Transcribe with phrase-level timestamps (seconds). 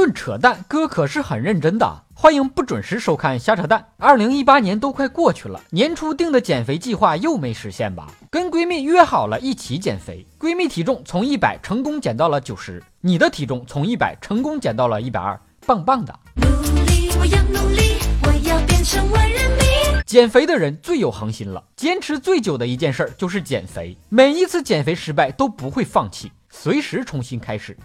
[0.00, 2.04] 论扯淡，哥可是很认真的。
[2.14, 3.84] 欢迎不准时收看瞎扯淡。
[3.98, 8.10] 二零一八年都快过去了，年初定的减肥计划又没实现吧？
[8.30, 16.18] 跟闺蜜约好了一起减肥，闺蜜体重从一百成功减到了九十，你的体重从一百成功减到了一百二，棒棒的！
[16.36, 16.46] 努
[16.86, 20.02] 力，我要努力，我要变成万人迷。
[20.06, 27.76] 减肥的人最有恒心了，坚持最久的一件事就是减肥，每一次减肥失败都不会放弃，随时重新开始。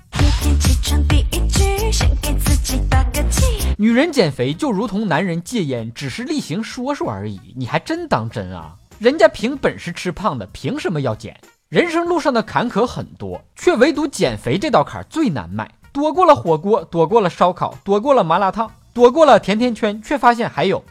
[3.86, 7.40] 女人减肥就如同男人戒烟，只是例行说说而已。
[7.56, 8.74] 你还真当真啊？
[8.98, 11.40] 人家凭本事吃胖的，凭什么要减？
[11.70, 15.70] 人生路上的坎坷很多，却唯独减肥这道坎最难迈。
[15.94, 20.84] 躲过了火锅，躲过了烧烤，躲过了麻辣烫，躲过了甜甜圈，却发现还有。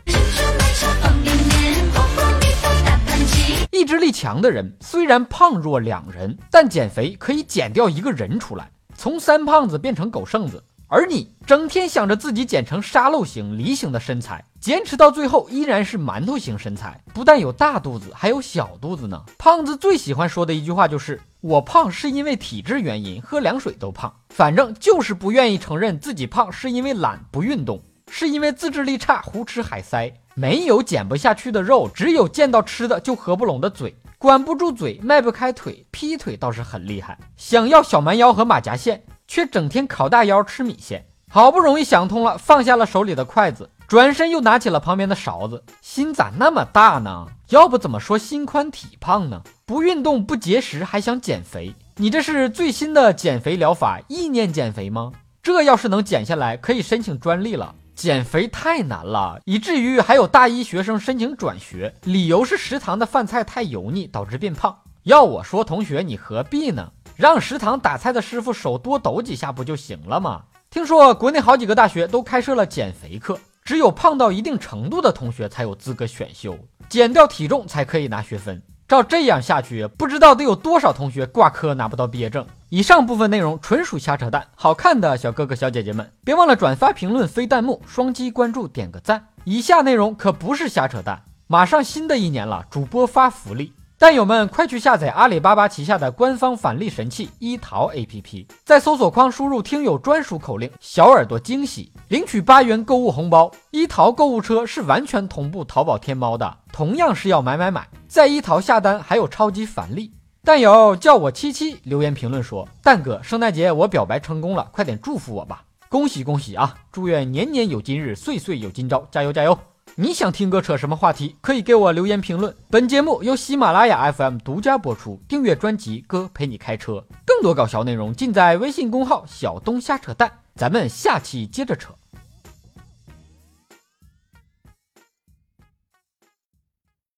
[3.73, 8.71] 意志力强的人虽然胖若两人，但减肥可以减掉一个人出来。
[8.97, 19.23] 从三胖子变成狗剩子，而你整天想着自己减成沙漏型、梨形的身材，坚持到最后依然是馒头型身材，不但有大肚子，还有小肚子呢。
[19.39, 30.13] 胖子最喜欢说的一句话就是：“我胖是因为体质原因，喝凉水都胖。”反正就是不愿意承认自己胖是因为懒不运动，是因为自制力差，胡吃海塞。
[30.35, 33.95] 没有减不下去的肉，只有见到吃的就合不拢的嘴。
[34.19, 37.19] 管不住嘴，迈不开腿，劈腿倒是很厉害。
[37.37, 41.07] 想要小蛮腰和马甲线，却整天烤大腰吃米线。
[41.31, 45.65] 好不容易想通了，放下了手里的筷子，转身又拿起了旁边的勺子。
[45.83, 47.27] 心咋那么大呢？
[47.49, 49.43] 要不怎么说心宽体胖呢？
[49.67, 51.75] 不运动不节食还想减肥？
[51.97, 55.13] 你这是最新的减肥疗法——意念减肥吗？
[55.43, 57.75] 这要是能减下来，可以申请专利了。
[57.97, 64.77] 减肥太难了，以至于还有大一学生申请转学，理由是食堂的饭菜太油腻导致变胖。
[65.05, 66.91] 要我说，同学你何必呢？
[67.17, 70.43] 让食堂打菜的师傅手多抖几下不就行了吗？
[70.71, 76.59] 听说国内好几个大学都开设了减肥课，只有胖到一定程度的同学才有资格选修，
[76.89, 78.61] 减掉体重才可以拿学分。
[78.87, 82.45] 照这样下去，不知道得有多少同学挂科拿不到毕业证。
[82.69, 89.29] 以上部分内容纯属瞎扯淡，好看的小哥哥小姐姐们，别忘了转发、评论、飞弹幕、双击关注、点个赞。
[89.45, 91.23] 以下内容可不是瞎扯淡。
[91.47, 93.73] 马上新的一年了，主播发福利。
[94.05, 103.51] 战友们，快去下载阿里巴巴旗下的官方返利神器一淘 APP，在搜索框输入听友专属口令“小耳朵惊喜”，领取八元购物红包。
[103.71, 110.13] 一淘购物车是完全同步淘宝天猫的，同样是要买买买，在一淘下单还有超级返利。
[110.45, 115.65] 蛋友叫我七七留言评论说：“蛋哥，圣诞节我表白成功了，快点祝福我吧！
[115.89, 116.75] 恭喜恭喜啊！
[116.93, 119.59] 祝愿年年有今日，岁岁有今朝，加油加油！”
[119.97, 121.37] 你想听哥扯什么话题？
[121.41, 122.53] 可以给我留言评论。
[122.69, 126.95] 本节目由喜马拉雅 FM 独家播出，订阅专辑《哥陪你开车》，
[127.25, 130.41] 更多搞笑内容尽在微信公号“小东瞎扯淡”。
[130.57, 131.95] 咱们下期接着扯。